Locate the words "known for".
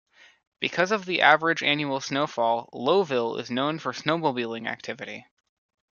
3.51-3.93